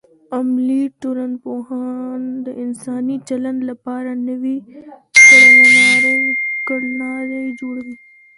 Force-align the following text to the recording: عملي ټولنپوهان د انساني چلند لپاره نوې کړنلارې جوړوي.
عملي 0.35 0.83
ټولنپوهان 1.01 2.21
د 2.45 2.47
انساني 2.63 3.17
چلند 3.29 3.59
لپاره 3.69 4.11
نوې 4.27 4.57
کړنلارې 6.67 7.43
جوړوي. 7.59 7.95